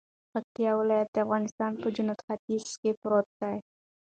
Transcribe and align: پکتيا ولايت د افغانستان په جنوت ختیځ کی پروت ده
پکتيا 0.31 0.71
ولايت 0.77 1.07
د 1.11 1.17
افغانستان 1.25 1.71
په 1.81 1.87
جنوت 1.95 2.19
ختیځ 2.27 2.65
کی 2.81 2.91
پروت 2.99 3.27
ده 3.39 3.51